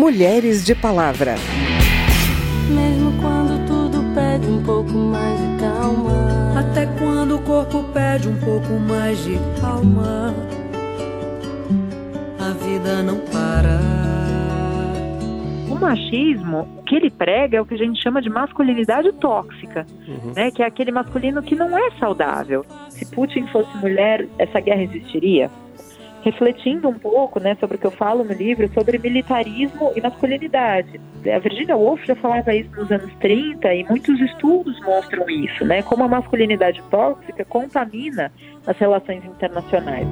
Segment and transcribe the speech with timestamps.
[0.00, 1.34] Mulheres de Palavra.
[2.70, 6.58] Mesmo quando tudo pede um pouco mais de calma.
[6.58, 10.34] Até quando o corpo pede um pouco mais de calma.
[12.38, 13.78] A vida não para.
[15.68, 19.84] O machismo, o que ele prega é o que a gente chama de masculinidade tóxica,
[20.08, 20.32] uhum.
[20.34, 20.50] né?
[20.50, 22.64] Que é aquele masculino que não é saudável.
[22.88, 25.50] Se Putin fosse mulher, essa guerra existiria?
[26.22, 31.00] Refletindo um pouco né, sobre o que eu falo no livro, sobre militarismo e masculinidade.
[31.32, 35.82] A Virginia Woolf já falava isso nos anos 30 e muitos estudos mostram isso, né,
[35.82, 38.32] como a masculinidade tóxica contamina
[38.66, 40.06] as relações internacionais.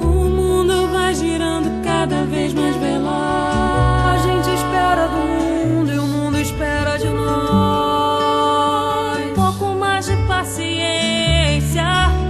[0.00, 3.02] O mundo vai girando cada vez mais veloz.
[3.04, 7.92] A gente espera do mundo e o mundo espera de nós.
[9.30, 12.21] Um pouco mais de paciência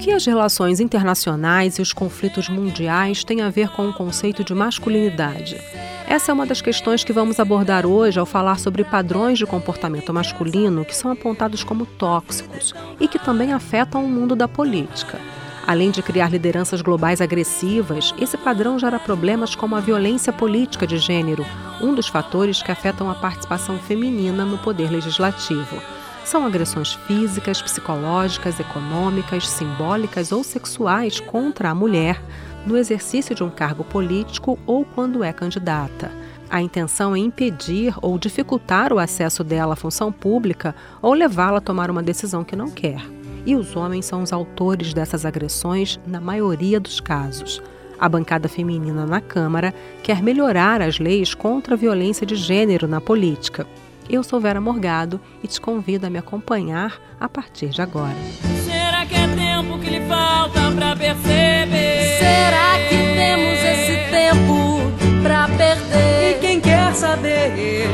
[0.00, 4.54] que as relações internacionais e os conflitos mundiais têm a ver com o conceito de
[4.54, 5.60] masculinidade?
[6.08, 10.12] Essa é uma das questões que vamos abordar hoje ao falar sobre padrões de comportamento
[10.12, 15.20] masculino que são apontados como tóxicos e que também afetam o mundo da política.
[15.66, 20.96] Além de criar lideranças globais agressivas, esse padrão gera problemas como a violência política de
[20.96, 21.44] gênero,
[21.82, 25.99] um dos fatores que afetam a participação feminina no poder legislativo.
[26.24, 32.22] São agressões físicas, psicológicas, econômicas, simbólicas ou sexuais contra a mulher
[32.66, 36.10] no exercício de um cargo político ou quando é candidata.
[36.48, 41.62] A intenção é impedir ou dificultar o acesso dela à função pública ou levá-la a
[41.62, 43.00] tomar uma decisão que não quer.
[43.46, 47.62] E os homens são os autores dessas agressões na maioria dos casos.
[47.98, 53.00] A bancada feminina na Câmara quer melhorar as leis contra a violência de gênero na
[53.00, 53.66] política.
[54.12, 58.16] Eu sou Vera Morgado e te convido a me acompanhar a partir de agora.
[58.64, 62.18] Será que é tempo que lhe falta para perceber?
[62.18, 66.36] Será que temos esse tempo para perder?
[66.36, 67.86] E quem quer saber?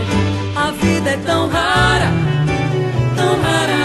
[0.56, 2.10] A vida é tão rara,
[3.14, 3.76] tão rara.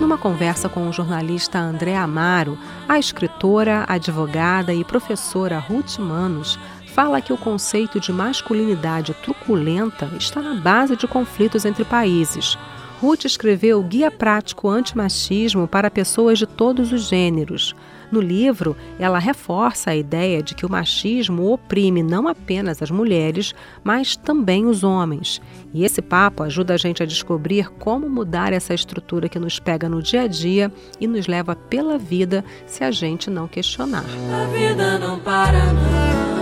[0.00, 2.58] Numa conversa com o jornalista André Amaro,
[2.88, 6.58] a escritora, advogada e professora Ruth Manos
[7.00, 12.58] fala que o conceito de masculinidade truculenta está na base de conflitos entre países.
[13.00, 17.74] Ruth escreveu Guia Prático Antimachismo para pessoas de todos os gêneros.
[18.12, 23.54] No livro, ela reforça a ideia de que o machismo oprime não apenas as mulheres,
[23.82, 25.40] mas também os homens.
[25.72, 29.88] E esse papo ajuda a gente a descobrir como mudar essa estrutura que nos pega
[29.88, 34.04] no dia a dia e nos leva pela vida se a gente não questionar.
[34.04, 36.39] A vida não para, não.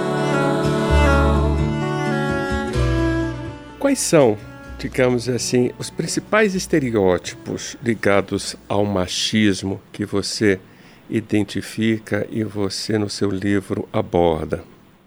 [3.79, 4.37] Quais são,
[4.77, 10.61] digamos assim, os principais estereótipos ligados ao machismo que você
[11.09, 14.65] identifica e você no seu livro aborda?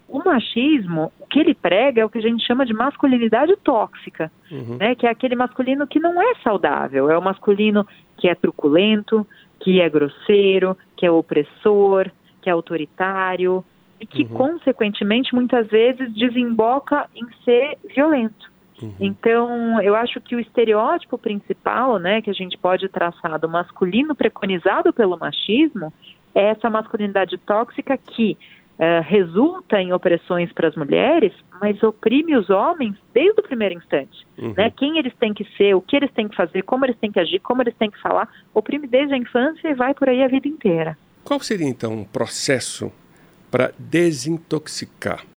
[0.07, 4.31] O machismo, o que ele prega é o que a gente chama de masculinidade tóxica,
[4.49, 4.77] uhum.
[4.77, 4.95] né?
[4.95, 7.85] Que é aquele masculino que não é saudável, é o masculino
[8.17, 9.27] que é truculento,
[9.59, 12.09] que é grosseiro, que é opressor,
[12.41, 13.65] que é autoritário
[13.99, 14.29] e que, uhum.
[14.29, 18.49] consequentemente, muitas vezes desemboca em ser violento.
[18.81, 18.93] Uhum.
[18.99, 24.15] Então, eu acho que o estereótipo principal, né, que a gente pode traçar do masculino
[24.15, 25.93] preconizado pelo machismo
[26.33, 28.37] é essa masculinidade tóxica que
[28.79, 34.25] uh, resulta em opressões para as mulheres, mas oprime os homens desde o primeiro instante.
[34.37, 34.53] Uhum.
[34.57, 34.71] Né?
[34.71, 37.19] Quem eles têm que ser, o que eles têm que fazer, como eles têm que
[37.19, 40.27] agir, como eles têm que falar, oprime desde a infância e vai por aí a
[40.27, 40.97] vida inteira.
[41.23, 42.91] Qual seria então um processo
[43.51, 45.30] para desintoxicar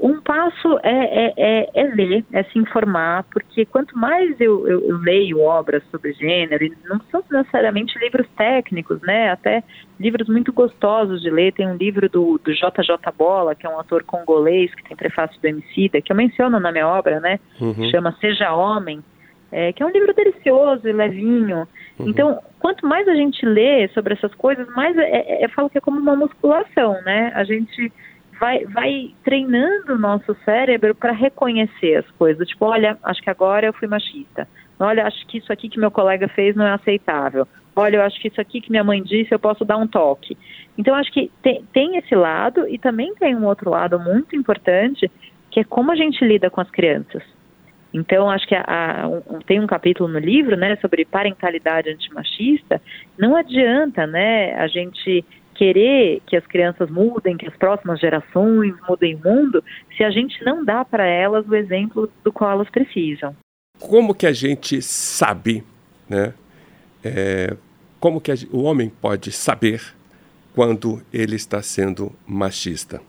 [0.00, 4.80] um passo é, é, é, é, ler, é se informar, porque quanto mais eu, eu,
[4.88, 9.30] eu, leio obras sobre gênero, e não são necessariamente livros técnicos, né?
[9.30, 9.62] Até
[9.98, 11.52] livros muito gostosos de ler.
[11.52, 15.38] Tem um livro do, do JJ Bola, que é um ator congolês que tem prefácio
[15.40, 17.38] do Emicida, que eu menciono na minha obra, né?
[17.60, 17.90] Uhum.
[17.90, 19.04] Chama Seja Homem,
[19.52, 21.68] é, que é um livro delicioso e levinho.
[21.98, 22.08] Uhum.
[22.08, 25.76] Então, quanto mais a gente lê sobre essas coisas, mais é, é, eu falo que
[25.76, 27.32] é como uma musculação, né?
[27.34, 27.92] A gente
[28.40, 32.48] vai, vai treinando o nosso cérebro para reconhecer as coisas.
[32.48, 34.48] Tipo, olha, acho que agora eu fui machista.
[34.78, 37.46] Olha, acho que isso aqui que meu colega fez não é aceitável.
[37.76, 40.36] Olha, eu acho que isso aqui que minha mãe disse eu posso dar um toque.
[40.76, 45.10] Então, acho que tem, tem esse lado e também tem um outro lado muito importante,
[45.50, 47.22] que é como a gente lida com as crianças.
[47.92, 52.80] Então, acho que a, a, um, tem um capítulo no livro, né, sobre parentalidade antimachista.
[53.18, 55.24] Não adianta, né, a gente
[55.60, 59.62] querer que as crianças mudem, que as próximas gerações mudem o mundo,
[59.94, 63.36] se a gente não dá para elas o exemplo do qual elas precisam.
[63.78, 65.62] Como que a gente sabe,
[66.08, 66.32] né?
[67.04, 67.54] É,
[67.98, 69.82] como que a, o homem pode saber
[70.54, 73.02] quando ele está sendo machista?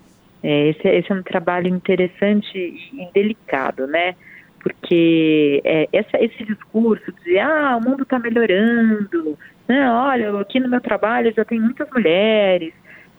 [0.44, 4.14] É, esse, esse, é um trabalho interessante e delicado, né?
[4.62, 9.38] Porque é, essa, esse discurso de ah, o mundo está melhorando,
[9.72, 9.90] né?
[9.90, 12.74] olha, aqui no meu trabalho já tem muitas mulheres,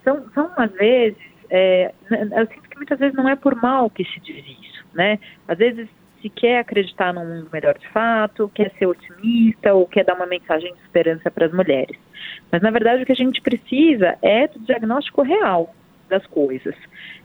[0.05, 1.19] são, são às vezes,
[1.49, 5.19] é, eu sinto que muitas vezes não é por mal que se diz isso, né?
[5.49, 5.89] Às vezes
[6.21, 10.27] se quer acreditar num mundo melhor de fato, quer ser otimista ou quer dar uma
[10.27, 11.99] mensagem de esperança para as mulheres.
[12.51, 15.75] Mas na verdade o que a gente precisa é do diagnóstico real
[16.09, 16.77] das coisas.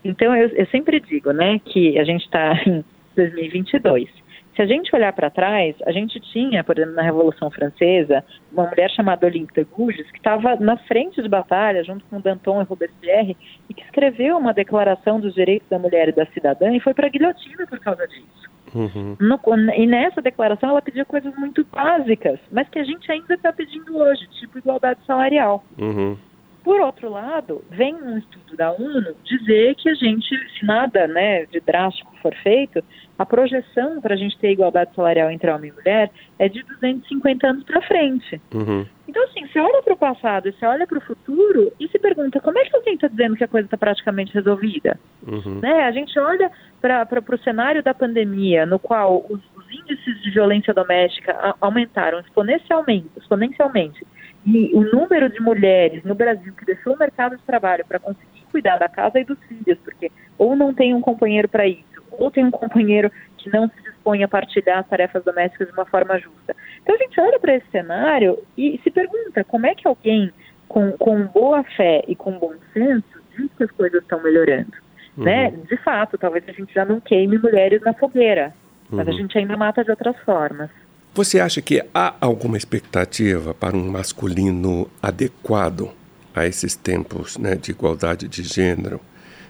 [0.04, 2.84] Então eu, eu sempre digo, né, que a gente está em
[3.16, 4.10] 2022.
[4.58, 8.66] Se a gente olhar para trás, a gente tinha, por exemplo, na Revolução Francesa, uma
[8.66, 12.66] mulher chamada Olympe de Gouges, que estava na frente de batalha, junto com Danton e
[12.66, 13.38] Robespierre,
[13.70, 17.06] e que escreveu uma declaração dos direitos da mulher e da cidadã e foi para
[17.06, 18.50] a guilhotina por causa disso.
[18.74, 19.16] Uhum.
[19.20, 19.40] No,
[19.76, 23.96] e nessa declaração ela pedia coisas muito básicas, mas que a gente ainda está pedindo
[23.96, 25.64] hoje, tipo igualdade salarial.
[25.78, 26.18] Uhum.
[26.68, 31.46] Por outro lado, vem um estudo da ONU dizer que a gente, se nada né,
[31.46, 32.84] de drástico for feito,
[33.18, 37.48] a projeção para a gente ter igualdade salarial entre homem e mulher é de 250
[37.48, 38.42] anos para frente.
[38.54, 38.86] Uhum.
[39.08, 41.98] Então, assim, você olha para o passado e você olha para o futuro e se
[42.00, 45.00] pergunta como é que alguém está dizendo que a coisa está praticamente resolvida?
[45.26, 45.62] Uhum.
[45.62, 45.86] Né?
[45.86, 50.74] A gente olha para o cenário da pandemia, no qual os, os índices de violência
[50.74, 54.06] doméstica a, aumentaram exponencialmente, exponencialmente
[54.48, 58.46] e o número de mulheres no Brasil que deixou o mercado de trabalho para conseguir
[58.50, 62.32] cuidar da casa e dos filhos, porque ou não tem um companheiro para isso, ou
[62.32, 66.18] tem um companheiro que não se dispõe a partilhar as tarefas domésticas de uma forma
[66.18, 66.56] justa.
[66.82, 70.32] Então a gente olha para esse cenário e se pergunta como é que alguém
[70.70, 74.72] com, com boa fé e com bom senso diz que as coisas estão melhorando.
[75.18, 75.26] Uhum.
[75.26, 75.52] Né?
[75.52, 78.54] De fato, talvez a gente já não queime mulheres na fogueira,
[78.90, 79.18] mas a uhum.
[79.18, 80.70] gente ainda mata de outras formas.
[81.18, 85.92] Você acha que há alguma expectativa para um masculino adequado
[86.32, 89.02] a esses tempos né, de igualdade de gênero?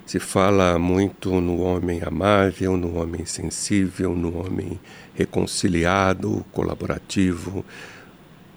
[0.06, 4.80] Se fala muito no homem amável, no homem sensível, no homem
[5.14, 7.66] reconciliado, colaborativo,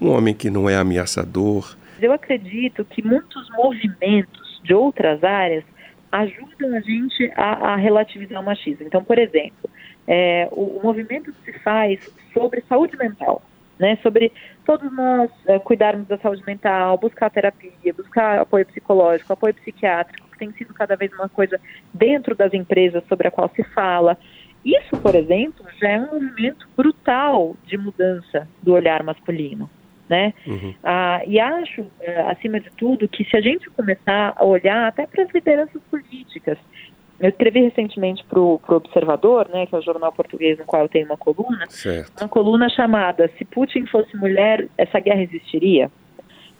[0.01, 1.77] um homem que não é ameaçador.
[2.01, 5.65] Eu acredito que muitos movimentos de outras áreas
[6.13, 8.87] ajudam a gente a, a relativizar o machismo.
[8.87, 9.70] Então, por exemplo,
[10.07, 12.01] é, o, o, movimento que se faz
[12.33, 13.43] sobre saúde mental,
[13.79, 14.33] né, sobre
[14.65, 20.39] todos nós é, cuidarmos da saúde mental, buscar terapia, buscar apoio psicológico, apoio psiquiátrico, que
[20.39, 21.61] tem sido cada vez uma coisa
[21.93, 24.19] dentro das empresas sobre a qual se fala.
[24.65, 29.71] Isso, por exemplo, já é um movimento brutal de mudança do olhar masculino.
[30.09, 30.35] Né?
[30.45, 30.75] Uhum.
[30.83, 35.07] Ah, e acho, é, acima de tudo, que se a gente começar a olhar até
[35.07, 36.59] para as lideranças políticas,
[37.21, 40.89] eu escrevi recentemente para o Observador, né, que é o jornal português no qual eu
[40.89, 42.19] tenho uma coluna, certo.
[42.19, 45.91] uma coluna chamada Se Putin fosse mulher, essa guerra existiria?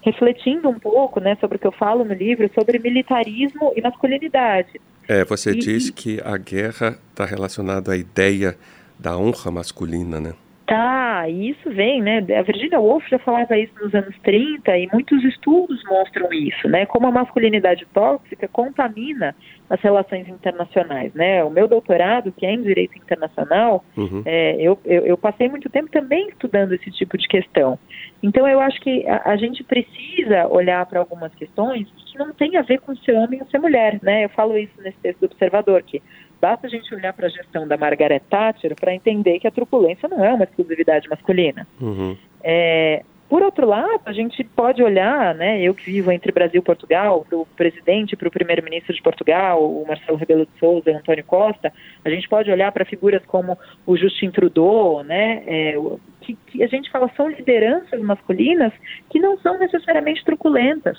[0.03, 4.79] Refletindo um pouco né, sobre o que eu falo no livro, sobre militarismo e masculinidade.
[5.07, 8.55] É, você e, diz que a guerra está relacionada à ideia
[8.99, 10.33] da honra masculina, né?
[10.71, 12.25] Tá, e isso vem, né?
[12.39, 16.85] A Virginia Woolf já falava isso nos anos 30 e muitos estudos mostram isso, né?
[16.85, 19.35] Como a masculinidade tóxica contamina
[19.69, 21.43] as relações internacionais, né?
[21.43, 24.23] O meu doutorado, que é em Direito Internacional, uhum.
[24.25, 27.77] é, eu, eu, eu, passei muito tempo também estudando esse tipo de questão.
[28.23, 32.55] Então, eu acho que a, a gente precisa olhar para algumas questões que não tem
[32.55, 34.23] a ver com ser homem ou ser mulher, né?
[34.23, 36.01] Eu falo isso nesse texto do Observador, que
[36.41, 40.09] Basta a gente olhar para a gestão da Margaret Thatcher para entender que a truculência
[40.09, 41.67] não é uma exclusividade masculina.
[41.79, 42.17] Uhum.
[42.43, 46.63] É, por outro lado, a gente pode olhar, né, eu que vivo entre Brasil e
[46.63, 50.93] Portugal, para o presidente, para o primeiro-ministro de Portugal, o Marcelo Rebelo de Souza e
[50.93, 51.71] Antônio Costa,
[52.03, 55.75] a gente pode olhar para figuras como o Justin Trudeau, né, é,
[56.19, 58.73] que, que a gente fala são lideranças masculinas
[59.09, 60.97] que não são necessariamente truculentas.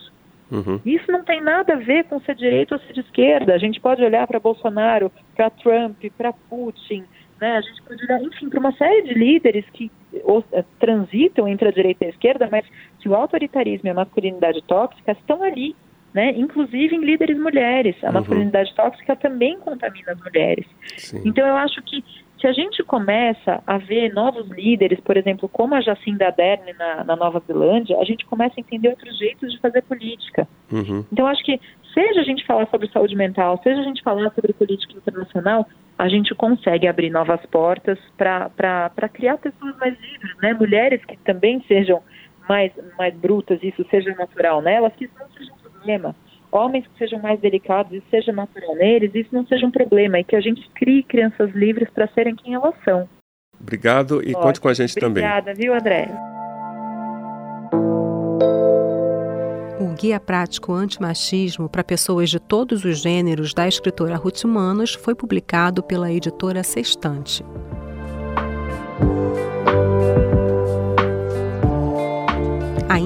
[0.52, 0.78] Uhum.
[0.84, 3.54] Isso não tem nada a ver com ser direita ou ser de esquerda.
[3.54, 7.04] A gente pode olhar para Bolsonaro, para Trump, para Putin,
[7.40, 7.56] né?
[7.56, 9.90] A gente pode olhar, enfim, para uma série de líderes que
[10.52, 12.66] é, transitam entre a direita e a esquerda, mas
[13.00, 15.74] que o autoritarismo e a masculinidade tóxica estão ali,
[16.12, 16.32] né?
[16.36, 17.96] Inclusive em líderes mulheres.
[18.02, 18.12] A uhum.
[18.14, 20.66] masculinidade tóxica também contamina as mulheres.
[20.96, 21.22] Sim.
[21.24, 22.04] Então eu acho que
[22.42, 27.04] se a gente começa a ver novos líderes, por exemplo, como a Jacinda Ardern na,
[27.04, 30.48] na Nova Zelândia, a gente começa a entender outros jeitos de fazer política.
[30.72, 31.04] Uhum.
[31.12, 31.60] Então, acho que
[31.94, 36.08] seja a gente falar sobre saúde mental, seja a gente falar sobre política internacional, a
[36.08, 40.52] gente consegue abrir novas portas para criar pessoas mais livres, né?
[40.52, 42.02] Mulheres que também sejam
[42.48, 46.14] mais, mais brutas, isso seja natural nelas, que isso não seja um problema
[46.52, 50.24] homens que sejam mais delicados e seja natural neles, isso não seja um problema e
[50.24, 53.08] que a gente crie crianças livres para serem quem elas são.
[53.58, 54.42] Obrigado e Ótimo.
[54.42, 55.24] conte com a gente Obrigada, também.
[55.24, 56.32] Obrigada, viu, André?
[59.98, 65.82] Guia Prático Antimachismo para Pessoas de Todos os Gêneros, da escritora Ruth Manos, foi publicado
[65.82, 67.44] pela editora Sextante.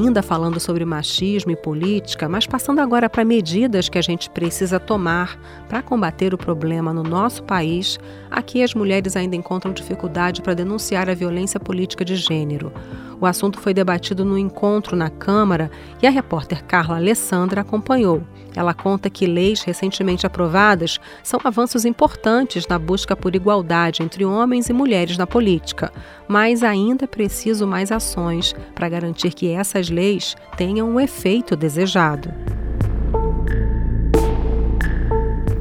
[0.06, 4.78] Ainda falando sobre machismo e política, mas passando agora para medidas que a gente precisa
[4.78, 7.98] tomar para combater o problema no nosso país,
[8.30, 12.72] aqui as mulheres ainda encontram dificuldade para denunciar a violência política de gênero.
[13.20, 15.70] O assunto foi debatido no encontro na Câmara
[16.02, 18.22] e a repórter Carla Alessandra acompanhou.
[18.56, 24.70] Ela conta que leis recentemente aprovadas são avanços importantes na busca por igualdade entre homens
[24.70, 25.92] e mulheres na política,
[26.26, 32.32] mas ainda é preciso mais ações para garantir que essas leis tenham o efeito desejado.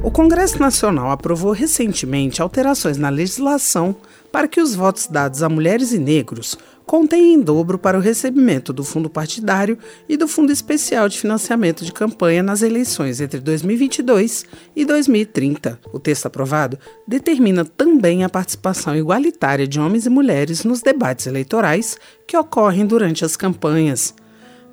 [0.01, 3.95] O Congresso Nacional aprovou recentemente alterações na legislação
[4.31, 6.55] para que os votos dados a mulheres e negros
[6.85, 9.77] contém em dobro para o recebimento do fundo partidário
[10.07, 15.79] e do Fundo Especial de Financiamento de Campanha nas eleições entre 2022 e 2030.
[15.91, 16.77] O texto aprovado
[17.07, 23.25] determina também a participação igualitária de homens e mulheres nos debates eleitorais que ocorrem durante
[23.25, 24.13] as campanhas.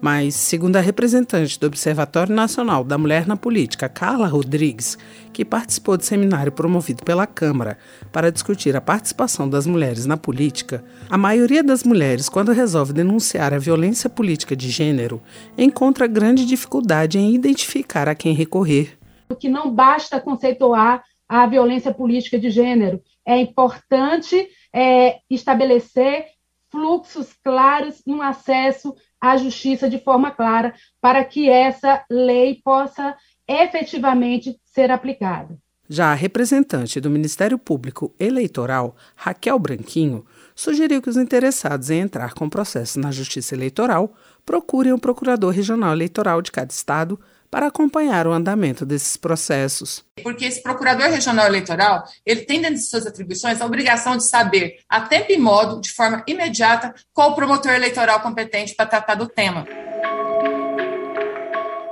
[0.03, 4.99] Mas, segundo a representante do Observatório Nacional da Mulher na Política, Carla Rodrigues,
[5.33, 7.79] que participou do seminário promovido pela Câmara
[8.11, 13.55] para discutir a participação das mulheres na política, a maioria das mulheres, quando resolve denunciar
[13.55, 15.23] a violência política de gênero,
[15.57, 18.99] encontra grande dificuldade em identificar a quem recorrer.
[19.39, 26.27] Que não basta conceituar a violência política de gênero, é importante é, estabelecer
[26.73, 33.15] fluxos claros e um acesso à justiça de forma clara para que essa lei possa
[33.47, 35.57] efetivamente ser aplicada.
[35.89, 40.25] Já a representante do Ministério Público Eleitoral, Raquel Branquinho,
[40.55, 44.15] sugeriu que os interessados em entrar com processo na Justiça Eleitoral
[44.47, 47.21] procurem o Procurador Regional Eleitoral de cada estado
[47.53, 50.03] para acompanhar o andamento desses processos.
[50.23, 54.79] Porque esse procurador regional eleitoral, ele tem dentro de suas atribuições a obrigação de saber,
[54.89, 59.29] a tempo e modo, de forma imediata, qual o promotor eleitoral competente para tratar do
[59.29, 59.67] tema.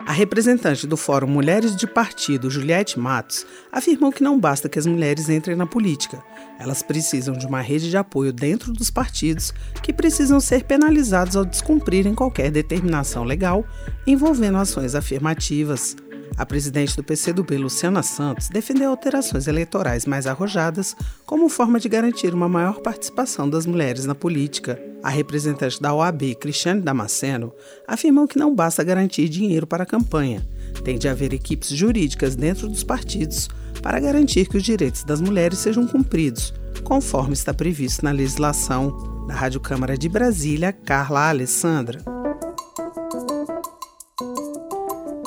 [0.07, 4.87] A representante do Fórum Mulheres de Partido, Juliette Matos, afirmou que não basta que as
[4.87, 6.25] mulheres entrem na política.
[6.61, 9.51] Elas precisam de uma rede de apoio dentro dos partidos
[9.83, 13.65] que precisam ser penalizados ao descumprirem qualquer determinação legal
[14.07, 15.97] envolvendo ações afirmativas.
[16.37, 22.35] A presidente do PCdoB, Luciana Santos, defendeu alterações eleitorais mais arrojadas como forma de garantir
[22.35, 24.79] uma maior participação das mulheres na política.
[25.03, 27.55] A representante da OAB, Cristiane Damasceno,
[27.89, 30.47] afirmou que não basta garantir dinheiro para a campanha.
[30.85, 33.49] Tem de haver equipes jurídicas dentro dos partidos
[33.83, 36.53] para garantir que os direitos das mulheres sejam cumpridos,
[36.85, 39.11] conforme está previsto na legislação.
[39.27, 42.20] Da Rádio Câmara de Brasília, Carla Alessandra.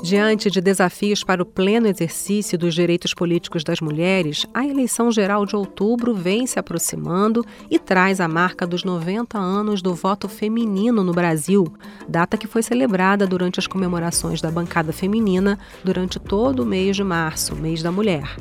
[0.03, 5.45] Diante de desafios para o pleno exercício dos direitos políticos das mulheres, a eleição geral
[5.45, 7.41] de outubro vem se aproximando
[7.71, 11.73] e traz a marca dos 90 anos do voto feminino no Brasil,
[12.05, 17.03] data que foi celebrada durante as comemorações da bancada feminina durante todo o mês de
[17.05, 18.35] março, mês da mulher.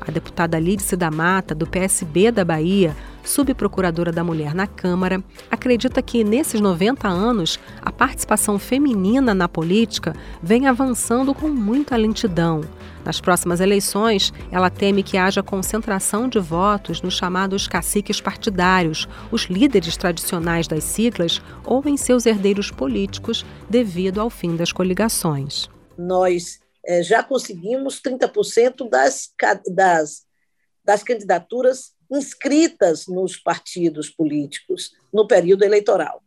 [0.00, 2.96] A deputada Lídice da Mata, do PSB da Bahia,
[3.28, 10.14] subprocuradora da mulher na Câmara, acredita que nesses 90 anos a participação feminina na política
[10.42, 12.62] vem avançando com muita lentidão.
[13.04, 19.44] Nas próximas eleições, ela teme que haja concentração de votos nos chamados caciques partidários, os
[19.44, 25.68] líderes tradicionais das siglas ou em seus herdeiros políticos, devido ao fim das coligações.
[25.96, 29.30] Nós é, já conseguimos 30% das,
[29.74, 30.26] das,
[30.84, 36.22] das candidaturas inscritas nos partidos políticos no período eleitoral.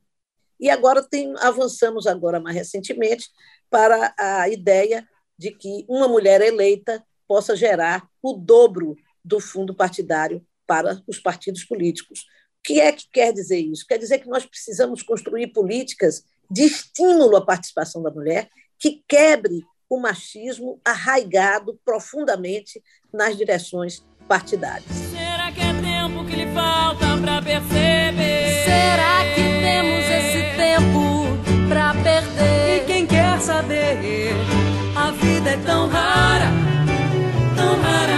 [0.60, 3.30] E agora tem, avançamos agora mais recentemente
[3.70, 5.08] para a ideia
[5.38, 8.96] de que uma mulher eleita possa gerar o dobro
[9.26, 12.22] do fundo partidário para os partidos políticos.
[12.22, 13.88] O que é que quer dizer isso?
[13.88, 19.64] Quer dizer que nós precisamos construir políticas de estímulo à participação da mulher que quebre
[19.90, 25.31] o machismo arraigado profundamente nas direções partidárias.
[26.42, 28.64] Que falta para perceber?
[28.66, 31.38] Será que temos esse tempo
[31.70, 32.78] para perder?
[32.78, 34.34] E quem quer saber?
[34.96, 36.48] A vida é tão rara,
[37.56, 38.12] tão rara.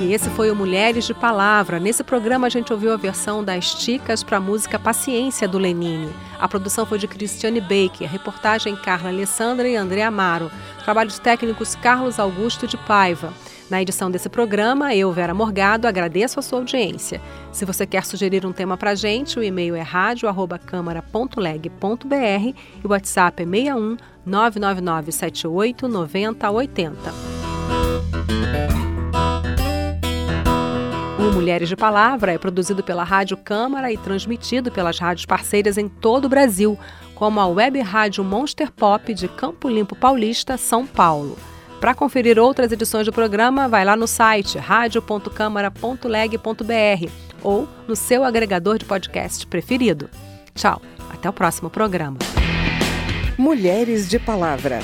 [0.00, 1.78] E esse foi o Mulheres de Palavra.
[1.78, 6.10] Nesse programa a gente ouviu a versão das Ticas para a música Paciência do Lenine.
[6.40, 10.50] A produção foi de Cristiane Baker, reportagem Carla Alessandra e André Amaro.
[10.82, 13.30] Trabalhos técnicos Carlos Augusto de Paiva.
[13.72, 17.22] Na edição desse programa, eu, Vera Morgado, agradeço a sua audiência.
[17.50, 23.42] Se você quer sugerir um tema para gente, o e-mail é rádio.câmara.leg.br e o WhatsApp
[23.42, 26.98] é 61 999 78 90 80.
[31.18, 35.88] O Mulheres de Palavra é produzido pela Rádio Câmara e transmitido pelas rádios parceiras em
[35.88, 36.78] todo o Brasil,
[37.14, 41.38] como a web rádio Monster Pop de Campo Limpo Paulista, São Paulo.
[41.82, 47.10] Para conferir outras edições do programa, vai lá no site radio.câmara.leg.br
[47.42, 50.08] ou no seu agregador de podcast preferido.
[50.54, 52.18] Tchau, até o próximo programa.
[53.36, 54.78] Mulheres de Palavra.